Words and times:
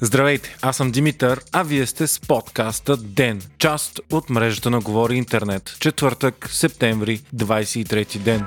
Здравейте, 0.00 0.56
аз 0.62 0.76
съм 0.76 0.90
Димитър, 0.90 1.40
а 1.52 1.62
вие 1.62 1.86
сте 1.86 2.06
с 2.06 2.20
подкаста 2.20 2.96
ДЕН, 2.96 3.42
част 3.58 4.00
от 4.10 4.30
мрежата 4.30 4.70
на 4.70 4.80
Говори 4.80 5.16
Интернет. 5.16 5.76
Четвъртък, 5.80 6.48
септември, 6.50 7.20
23 7.36 8.18
ден 8.18 8.46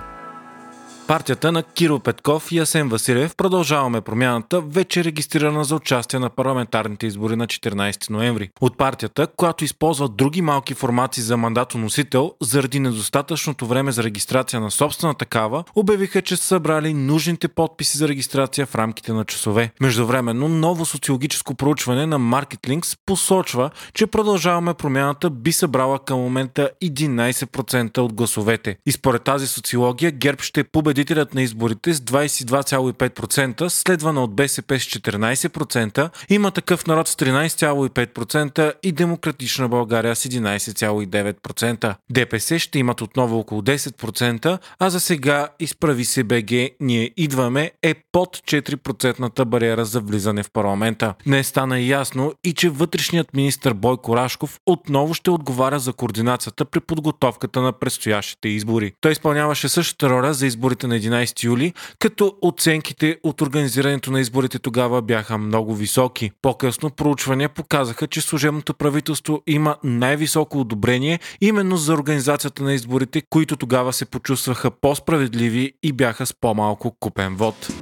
партията 1.12 1.52
на 1.52 1.64
Киро 1.64 2.00
Петков 2.00 2.52
и 2.52 2.60
Асен 2.60 2.90
Василев 2.90 3.36
продължаваме 3.36 4.02
промяната, 4.02 4.62
вече 4.62 5.04
регистрирана 5.04 5.64
за 5.64 5.76
участие 5.76 6.20
на 6.20 6.30
парламентарните 6.30 7.08
избори 7.08 7.36
на 7.36 7.48
14 7.48 8.10
ноември. 8.10 8.50
От 8.62 8.78
партията, 8.78 9.28
която 9.38 9.64
използва 9.64 10.10
други 10.10 10.42
малки 10.42 10.74
формации 10.74 11.24
за 11.24 11.38
мандатоносител, 11.38 12.32
заради 12.42 12.80
недостатъчното 12.80 13.66
време 13.66 13.92
за 13.92 14.04
регистрация 14.04 14.60
на 14.60 14.72
собствена 14.72 15.14
такава, 15.14 15.64
обявиха, 15.76 16.22
че 16.22 16.38
са 16.38 16.44
събрали 16.44 16.94
нужните 16.94 17.48
подписи 17.48 17.98
за 17.98 18.08
регистрация 18.08 18.66
в 18.66 18.76
рамките 18.76 19.14
на 19.14 19.26
часове. 19.26 19.72
Междувременно, 19.82 20.48
ново 20.48 20.86
социологическо 20.86 21.56
проучване 21.56 22.06
на 22.06 22.20
MarketLinks 22.20 22.98
посочва, 23.06 23.70
че 23.94 24.08
продължаваме 24.08 24.74
промяната 24.74 25.30
би 25.30 25.52
събрала 25.52 26.00
към 26.00 26.20
момента 26.20 26.70
11% 26.84 27.98
от 27.98 28.14
гласовете. 28.14 28.78
И 28.86 28.92
според 28.92 29.24
тази 29.24 29.48
социология 29.48 30.12
ГЕРБ 30.12 30.44
ще 30.44 30.64
победи 30.64 31.01
победителят 31.02 31.34
на 31.34 31.42
изборите 31.42 31.94
с 31.94 32.00
22,5%, 32.00 33.68
следвана 33.68 34.24
от 34.24 34.36
БСП 34.36 34.80
с 34.80 34.84
14%, 34.84 36.10
има 36.30 36.52
такъв 36.52 36.88
народ 36.88 37.08
с 37.08 37.16
13,5% 37.16 38.74
и 38.84 38.92
Демократична 38.92 39.70
България 39.70 40.16
с 40.16 40.30
11,9%. 40.30 41.96
ДПС 42.12 42.60
ще 42.60 42.80
имат 42.80 43.02
отново 43.02 43.40
около 43.40 43.62
10%, 43.62 44.58
а 44.80 44.90
за 44.90 45.00
сега 45.00 45.48
изправи 45.60 46.06
се 46.06 46.24
БГ, 46.24 46.52
ние 46.80 47.12
идваме 47.18 47.72
е 47.84 47.96
под 48.12 48.38
4% 48.38 49.46
бариера 49.46 49.86
за 49.86 50.00
влизане 50.00 50.44
в 50.44 50.52
парламента. 50.52 51.14
Не 51.26 51.44
стана 51.44 51.80
ясно 51.80 52.34
и 52.44 52.54
че 52.54 52.70
вътрешният 52.70 53.34
министр 53.34 53.74
Бойко 53.74 54.16
Рашков 54.16 54.60
отново 54.66 55.14
ще 55.14 55.32
отговаря 55.32 55.80
за 55.80 55.94
координацията 55.94 56.66
при 56.66 56.80
подготовката 56.80 57.62
на 57.62 57.72
предстоящите 57.72 58.50
избори. 58.50 58.94
Той 59.02 59.12
изпълняваше 59.12 59.70
същата 59.70 60.10
роля 60.10 60.34
за 60.34 60.48
изборите 60.48 60.88
на 60.88 60.91
11 61.00 61.44
юли, 61.44 61.74
като 62.00 62.36
оценките 62.42 63.18
от 63.24 63.42
организирането 63.42 64.12
на 64.12 64.20
изборите 64.20 64.60
тогава 64.60 65.02
бяха 65.02 65.38
много 65.38 65.76
високи. 65.76 66.32
По-късно 66.42 66.90
проучвания 66.90 67.50
показаха, 67.50 68.08
че 68.08 68.22
служебното 68.22 68.74
правителство 68.74 69.42
има 69.48 69.76
най-високо 69.84 70.60
одобрение 70.60 71.20
именно 71.42 71.78
за 71.78 71.94
организацията 71.94 72.64
на 72.64 72.74
изборите, 72.74 73.22
които 73.30 73.56
тогава 73.56 73.94
се 73.94 74.06
почувстваха 74.06 74.72
по-справедливи 74.72 75.74
и 75.84 75.92
бяха 75.92 76.26
с 76.26 76.34
по-малко 76.34 76.96
купен 77.00 77.36
вод. 77.36 77.81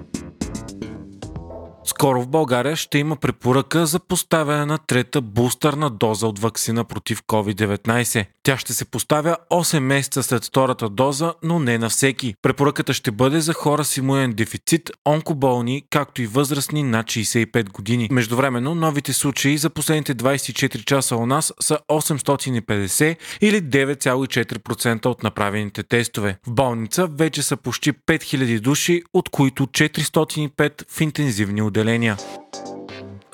Скоро 1.89 2.21
в 2.21 2.27
България 2.27 2.75
ще 2.75 2.97
има 2.97 3.15
препоръка 3.15 3.85
за 3.85 3.99
поставяне 3.99 4.65
на 4.65 4.77
трета 4.77 5.21
бустерна 5.21 5.89
доза 5.89 6.27
от 6.27 6.39
вакцина 6.39 6.83
против 6.83 7.23
COVID-19. 7.23 8.25
Тя 8.43 8.57
ще 8.57 8.73
се 8.73 8.85
поставя 8.85 9.37
8 9.51 9.79
месеца 9.79 10.23
след 10.23 10.45
втората 10.45 10.89
доза, 10.89 11.33
но 11.43 11.59
не 11.59 11.77
на 11.77 11.89
всеки. 11.89 12.35
Препоръката 12.41 12.93
ще 12.93 13.11
бъде 13.11 13.41
за 13.41 13.53
хора 13.53 13.85
с 13.85 13.97
имунен 13.97 14.33
дефицит, 14.33 14.91
онкоболни, 15.07 15.83
както 15.89 16.21
и 16.21 16.27
възрастни 16.27 16.83
над 16.83 17.05
65 17.05 17.69
години. 17.71 18.07
Междувременно, 18.11 18.75
новите 18.75 19.13
случаи 19.13 19.57
за 19.57 19.69
последните 19.69 20.15
24 20.15 20.85
часа 20.85 21.15
у 21.15 21.25
нас 21.25 21.53
са 21.59 21.79
850 21.89 23.15
или 23.41 23.61
9,4% 23.61 25.05
от 25.05 25.23
направените 25.23 25.83
тестове. 25.83 26.37
В 26.47 26.51
болница 26.51 27.07
вече 27.07 27.43
са 27.43 27.57
почти 27.57 27.93
5000 27.93 28.59
души, 28.59 29.03
от 29.13 29.29
които 29.29 29.65
405 29.65 30.91
в 30.91 31.01
интензивни 31.01 31.61
отделения 31.61 31.78
отделения. 31.79 32.17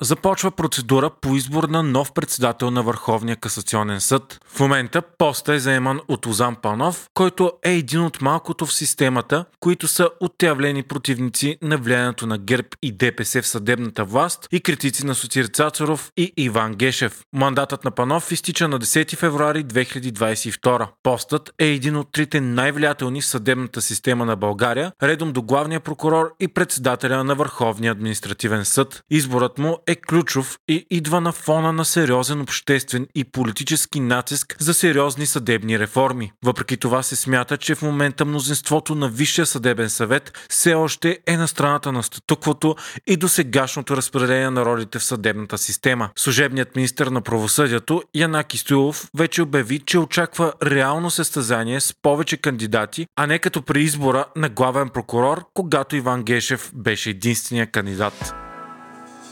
Започва 0.00 0.50
процедура 0.50 1.10
по 1.20 1.34
избор 1.34 1.64
на 1.64 1.82
нов 1.82 2.12
председател 2.12 2.70
на 2.70 2.82
Върховния 2.82 3.36
касационен 3.36 4.00
съд. 4.00 4.40
В 4.46 4.60
момента 4.60 5.02
поста 5.18 5.54
е 5.54 5.58
заеман 5.58 6.00
от 6.08 6.26
Озан 6.26 6.56
Панов, 6.56 7.08
който 7.14 7.52
е 7.64 7.72
един 7.72 8.00
от 8.00 8.22
малкото 8.22 8.66
в 8.66 8.72
системата, 8.72 9.44
които 9.60 9.88
са 9.88 10.08
отявлени 10.20 10.82
противници 10.82 11.58
на 11.62 11.76
влиянието 11.76 12.26
на 12.26 12.38
ГЕРБ 12.38 12.68
и 12.82 12.92
ДПС 12.92 13.42
в 13.42 13.46
съдебната 13.46 14.04
власт 14.04 14.48
и 14.52 14.60
критици 14.60 15.06
на 15.06 15.14
Сотир 15.14 15.44
Цацаров 15.44 16.10
и 16.16 16.32
Иван 16.36 16.74
Гешев. 16.74 17.20
Мандатът 17.32 17.84
на 17.84 17.90
Панов 17.90 18.32
изтича 18.32 18.68
на 18.68 18.80
10 18.80 19.16
февруари 19.16 19.64
2022. 19.64 20.88
Постът 21.02 21.50
е 21.58 21.66
един 21.66 21.96
от 21.96 22.12
трите 22.12 22.40
най-влиятелни 22.40 23.20
в 23.20 23.26
съдебната 23.26 23.82
система 23.82 24.24
на 24.24 24.36
България, 24.36 24.92
редом 25.02 25.32
до 25.32 25.42
главния 25.42 25.80
прокурор 25.80 26.34
и 26.40 26.48
председателя 26.48 27.24
на 27.24 27.34
Върховния 27.34 27.92
административен 27.92 28.64
съд. 28.64 29.02
Изборът 29.10 29.58
му 29.58 29.78
е 29.86 29.96
ключов 29.96 30.58
и 30.68 30.86
идва 30.90 31.20
на 31.20 31.32
фона 31.32 31.72
на 31.72 31.84
сериозен 31.84 32.40
обществен 32.40 33.06
и 33.14 33.24
политически 33.24 34.00
натиск 34.00 34.56
за 34.58 34.74
сериозни 34.74 35.26
съдебни 35.26 35.78
реформи. 35.78 36.32
Въпреки 36.44 36.76
това 36.76 37.02
се 37.02 37.16
смята, 37.16 37.56
че 37.56 37.74
в 37.74 37.82
момента 37.82 38.24
мнозинството 38.24 38.94
на 38.94 39.08
Висшия 39.08 39.46
съдебен 39.46 39.90
съвет 39.90 40.32
все 40.50 40.74
още 40.74 41.18
е 41.26 41.36
на 41.36 41.48
страната 41.48 41.92
на 41.92 42.02
статуквото 42.02 42.76
и 43.06 43.16
до 43.16 43.28
сегашното 43.28 43.96
разпределение 43.96 44.50
на 44.50 44.64
ролите 44.64 44.98
в 44.98 45.04
съдебната 45.04 45.58
система. 45.58 46.10
Служебният 46.16 46.76
министр 46.76 47.10
на 47.10 47.20
правосъдието 47.20 48.02
Янаки 48.14 48.58
Стоилов 48.58 49.08
вече 49.16 49.42
обяви, 49.42 49.78
че 49.78 49.98
очаква 49.98 50.52
реално 50.62 51.10
състезание 51.10 51.80
с 51.80 51.94
повече 52.02 52.36
кандидати, 52.36 53.06
а 53.16 53.26
не 53.26 53.38
като 53.38 53.62
при 53.62 53.82
избора 53.82 54.24
на 54.36 54.48
главен 54.48 54.88
прокурор, 54.88 55.44
когато 55.54 55.96
Иван 55.96 56.22
Гешев 56.22 56.70
беше 56.74 57.10
единствения 57.10 57.66
кандидат. 57.66 58.45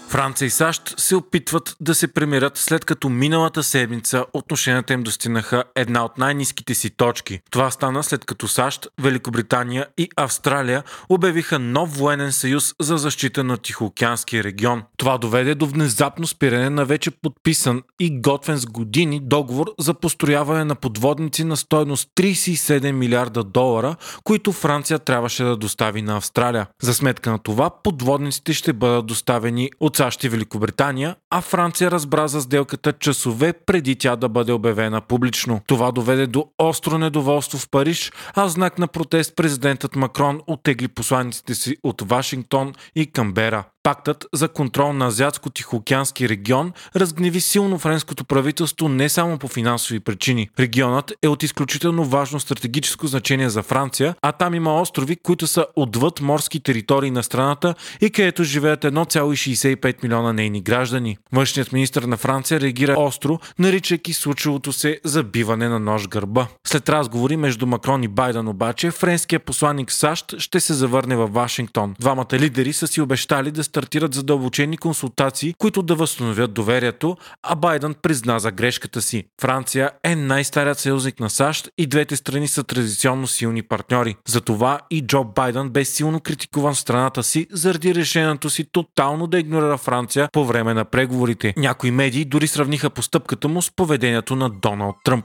Франция 0.08 0.46
и 0.46 0.50
САЩ 0.50 0.94
се 0.96 1.16
опитват 1.16 1.76
да 1.80 1.94
се 1.94 2.08
премират 2.08 2.58
след 2.58 2.84
като 2.84 3.08
миналата 3.08 3.62
седмица 3.62 4.24
отношенията 4.32 4.92
им 4.92 5.02
достигнаха 5.02 5.64
една 5.74 6.04
от 6.04 6.18
най-низките 6.18 6.74
си 6.74 6.90
точки. 6.90 7.40
Това 7.50 7.70
стана 7.70 8.02
след 8.02 8.24
като 8.24 8.48
САЩ, 8.48 8.86
Великобритания 9.00 9.86
и 9.98 10.08
Австралия 10.16 10.82
обявиха 11.08 11.58
нов 11.58 11.96
военен 11.96 12.32
съюз 12.32 12.74
за 12.80 12.96
защита 12.96 13.44
на 13.44 13.56
Тихоокеанския 13.56 14.44
регион. 14.44 14.82
Това 14.96 15.18
доведе 15.18 15.54
до 15.54 15.66
внезапно 15.66 16.26
спиране 16.26 16.70
на 16.70 16.84
вече 16.84 17.10
подписан 17.10 17.82
и 18.00 18.20
готвен 18.20 18.56
с 18.56 18.66
години 18.66 19.20
договор 19.22 19.66
за 19.78 19.94
построяване 19.94 20.64
на 20.64 20.74
подводници 20.74 21.44
на 21.44 21.56
стойност 21.56 22.08
37 22.16 22.92
милиарда 22.92 23.44
долара, 23.44 23.96
които 24.24 24.52
Франция 24.52 24.98
трябваше 24.98 25.44
да 25.44 25.56
достави 25.56 26.02
на 26.02 26.16
Австралия. 26.16 26.66
За 26.82 26.94
сметка 26.94 27.30
на 27.30 27.38
това 27.38 27.70
подводниците 27.82 28.52
ще 28.52 28.72
бъдат 28.72 29.06
доставени 29.06 29.70
от 29.80 29.93
САЩ 29.96 30.24
и 30.24 30.28
Великобритания, 30.28 31.16
а 31.30 31.40
Франция 31.40 31.90
разбра 31.90 32.28
за 32.28 32.40
сделката 32.40 32.92
часове 32.92 33.52
преди 33.52 33.96
тя 33.96 34.16
да 34.16 34.28
бъде 34.28 34.52
обявена 34.52 35.00
публично. 35.00 35.60
Това 35.66 35.92
доведе 35.92 36.26
до 36.26 36.46
остро 36.58 36.98
недоволство 36.98 37.58
в 37.58 37.70
Париж, 37.70 38.12
а 38.34 38.48
знак 38.48 38.78
на 38.78 38.88
протест 38.88 39.36
президентът 39.36 39.96
Макрон 39.96 40.40
оттегли 40.46 40.88
посланиците 40.88 41.54
си 41.54 41.76
от 41.82 42.02
Вашингтон 42.02 42.72
и 42.96 43.12
Камбера. 43.12 43.64
Пактът 43.84 44.26
за 44.32 44.48
контрол 44.48 44.92
на 44.92 45.10
Азиатско-Тихоокеански 45.10 46.28
регион 46.28 46.72
разгневи 46.96 47.40
силно 47.40 47.78
френското 47.78 48.24
правителство 48.24 48.88
не 48.88 49.08
само 49.08 49.38
по 49.38 49.48
финансови 49.48 50.00
причини. 50.00 50.50
Регионът 50.58 51.12
е 51.22 51.28
от 51.28 51.42
изключително 51.42 52.04
важно 52.04 52.40
стратегическо 52.40 53.06
значение 53.06 53.50
за 53.50 53.62
Франция, 53.62 54.14
а 54.22 54.32
там 54.32 54.54
има 54.54 54.80
острови, 54.80 55.16
които 55.16 55.46
са 55.46 55.66
отвъд 55.76 56.20
морски 56.20 56.60
територии 56.60 57.10
на 57.10 57.22
страната 57.22 57.74
и 58.00 58.10
където 58.10 58.44
живеят 58.44 58.82
1,65 58.82 60.02
милиона 60.02 60.32
нейни 60.32 60.60
граждани. 60.60 61.18
Външният 61.32 61.72
министр 61.72 62.06
на 62.06 62.16
Франция 62.16 62.60
реагира 62.60 62.94
остро, 62.98 63.38
наричайки 63.58 64.12
случилото 64.12 64.72
се 64.72 65.00
забиване 65.04 65.68
на 65.68 65.80
нож 65.80 66.08
гърба. 66.08 66.46
След 66.66 66.88
разговори 66.88 67.36
между 67.36 67.66
Макрон 67.66 68.02
и 68.02 68.08
Байден 68.08 68.48
обаче, 68.48 68.90
френският 68.90 69.42
посланник 69.42 69.92
САЩ 69.92 70.34
ще 70.38 70.60
се 70.60 70.74
завърне 70.74 71.16
във 71.16 71.32
Вашингтон. 71.32 71.94
Двамата 72.00 72.32
лидери 72.32 72.72
са 72.72 72.86
си 72.86 73.00
обещали 73.00 73.50
да 73.50 73.64
стартират 73.74 74.14
задълбочени 74.14 74.76
консултации, 74.76 75.54
които 75.58 75.82
да 75.82 75.94
възстановят 75.94 76.54
доверието, 76.54 77.16
а 77.42 77.54
Байден 77.54 77.94
призна 78.02 78.38
за 78.38 78.50
грешката 78.50 79.02
си. 79.02 79.24
Франция 79.40 79.90
е 80.04 80.16
най-старият 80.16 80.78
съюзник 80.78 81.20
на 81.20 81.30
САЩ 81.30 81.68
и 81.78 81.86
двете 81.86 82.16
страни 82.16 82.48
са 82.48 82.64
традиционно 82.64 83.26
силни 83.26 83.62
партньори. 83.62 84.16
Затова 84.28 84.80
и 84.90 85.06
Джо 85.06 85.24
Байден 85.24 85.70
бе 85.70 85.84
силно 85.84 86.20
критикуван 86.20 86.74
в 86.74 86.78
страната 86.78 87.22
си 87.22 87.46
заради 87.50 87.94
решението 87.94 88.50
си 88.50 88.64
тотално 88.72 89.26
да 89.26 89.38
игнорира 89.38 89.78
Франция 89.78 90.28
по 90.32 90.44
време 90.44 90.74
на 90.74 90.84
преговорите. 90.84 91.54
Някои 91.56 91.90
медии 91.90 92.24
дори 92.24 92.46
сравниха 92.46 92.90
постъпката 92.90 93.48
му 93.48 93.62
с 93.62 93.70
поведението 93.76 94.36
на 94.36 94.50
Доналд 94.50 94.96
Тръмп. 95.04 95.24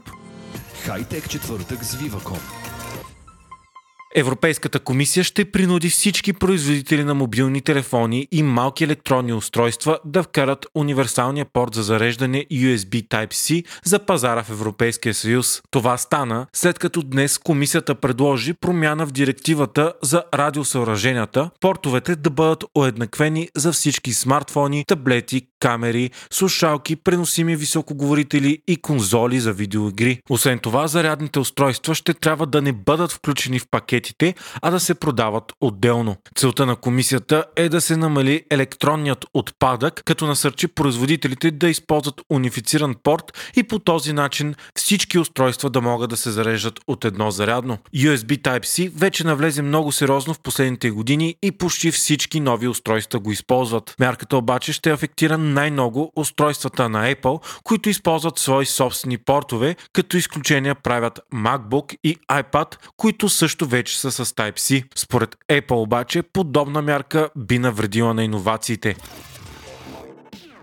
Хайтек 0.84 1.28
четвъртък 1.28 1.84
с 1.84 1.96
Viva.com 1.96 2.69
Европейската 4.14 4.80
комисия 4.80 5.24
ще 5.24 5.44
принуди 5.44 5.88
всички 5.88 6.32
производители 6.32 7.04
на 7.04 7.14
мобилни 7.14 7.60
телефони 7.60 8.28
и 8.32 8.42
малки 8.42 8.84
електронни 8.84 9.32
устройства 9.32 9.98
да 10.04 10.22
вкарат 10.22 10.66
универсалния 10.74 11.46
порт 11.52 11.74
за 11.74 11.82
зареждане 11.82 12.46
USB 12.52 13.08
Type-C 13.08 13.64
за 13.84 13.98
пазара 13.98 14.42
в 14.42 14.50
Европейския 14.50 15.14
съюз. 15.14 15.62
Това 15.70 15.98
стана 15.98 16.46
след 16.52 16.78
като 16.78 17.02
днес 17.02 17.38
комисията 17.38 17.94
предложи 17.94 18.52
промяна 18.52 19.06
в 19.06 19.12
директивата 19.12 19.92
за 20.02 20.22
радиосъоръженията, 20.34 21.50
портовете 21.60 22.16
да 22.16 22.30
бъдат 22.30 22.64
уеднаквени 22.74 23.48
за 23.56 23.72
всички 23.72 24.12
смартфони, 24.12 24.84
таблети, 24.86 25.49
камери, 25.60 26.10
слушалки, 26.32 26.96
преносими 26.96 27.56
високоговорители 27.56 28.58
и 28.68 28.76
конзоли 28.76 29.40
за 29.40 29.52
видеоигри. 29.52 30.20
Освен 30.30 30.58
това, 30.58 30.88
зарядните 30.88 31.38
устройства 31.38 31.94
ще 31.94 32.14
трябва 32.14 32.46
да 32.46 32.62
не 32.62 32.72
бъдат 32.72 33.12
включени 33.12 33.58
в 33.58 33.66
пакетите, 33.70 34.34
а 34.62 34.70
да 34.70 34.80
се 34.80 34.94
продават 34.94 35.52
отделно. 35.60 36.16
Целта 36.36 36.66
на 36.66 36.76
комисията 36.76 37.44
е 37.56 37.68
да 37.68 37.80
се 37.80 37.96
намали 37.96 38.42
електронният 38.50 39.24
отпадък, 39.34 40.02
като 40.04 40.26
насърчи 40.26 40.68
производителите 40.68 41.50
да 41.50 41.68
използват 41.68 42.20
унифициран 42.32 42.94
порт 43.02 43.52
и 43.56 43.62
по 43.62 43.78
този 43.78 44.12
начин 44.12 44.54
всички 44.76 45.18
устройства 45.18 45.70
да 45.70 45.80
могат 45.80 46.10
да 46.10 46.16
се 46.16 46.30
зареждат 46.30 46.80
от 46.86 47.04
едно 47.04 47.30
зарядно. 47.30 47.78
USB 47.96 48.42
Type-C 48.42 48.92
вече 48.96 49.24
навлезе 49.24 49.62
много 49.62 49.92
сериозно 49.92 50.34
в 50.34 50.40
последните 50.40 50.90
години 50.90 51.34
и 51.42 51.52
почти 51.52 51.90
всички 51.90 52.40
нови 52.40 52.68
устройства 52.68 53.18
го 53.18 53.32
използват. 53.32 53.94
Мярката 54.00 54.36
обаче 54.36 54.72
ще 54.72 54.90
афектира 54.90 55.38
най-много 55.54 56.12
устройствата 56.16 56.88
на 56.88 57.14
Apple, 57.14 57.60
които 57.64 57.88
използват 57.88 58.38
свои 58.38 58.66
собствени 58.66 59.18
портове, 59.18 59.76
като 59.92 60.16
изключения 60.16 60.74
правят 60.74 61.20
MacBook 61.34 61.96
и 62.04 62.16
iPad, 62.16 62.76
които 62.96 63.28
също 63.28 63.66
вече 63.66 64.00
са 64.00 64.12
с 64.12 64.24
Type-C. 64.24 64.84
Според 64.96 65.36
Apple 65.48 65.82
обаче 65.82 66.22
подобна 66.22 66.82
мярка 66.82 67.28
би 67.36 67.58
навредила 67.58 68.14
на 68.14 68.24
иновациите. 68.24 68.96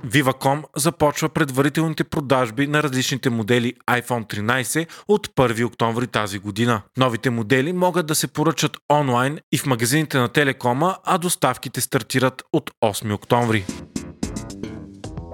Viva.com 0.05 0.63
започва 0.75 1.29
предварителните 1.29 2.03
продажби 2.03 2.67
на 2.67 2.83
различните 2.83 3.29
модели 3.29 3.73
iPhone 3.87 4.35
13 4.35 4.87
от 5.07 5.27
1 5.27 5.65
октомври 5.65 6.07
тази 6.07 6.39
година. 6.39 6.81
Новите 6.97 7.29
модели 7.29 7.73
могат 7.73 8.05
да 8.05 8.15
се 8.15 8.27
поръчат 8.27 8.77
онлайн 8.91 9.39
и 9.51 9.57
в 9.57 9.65
магазините 9.65 10.17
на 10.17 10.27
Телекома, 10.27 10.97
а 11.03 11.17
доставките 11.17 11.81
стартират 11.81 12.43
от 12.53 12.71
8 12.83 13.13
октомври. 13.13 13.65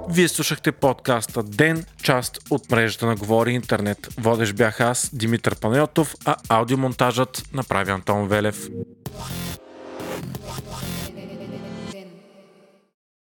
Вие 0.09 0.27
слушахте 0.27 0.71
подкаста 0.71 1.43
Ден, 1.43 1.85
част 2.03 2.39
от 2.49 2.71
мрежата 2.71 3.05
на 3.05 3.15
Говори 3.15 3.51
Интернет. 3.51 4.07
Водещ 4.17 4.53
бях 4.53 4.81
аз, 4.81 5.09
Димитър 5.13 5.55
Панайотов, 5.55 6.15
а 6.25 6.35
аудиомонтажът 6.49 7.43
направи 7.53 7.91
Антон 7.91 8.27
Велев. 8.27 8.69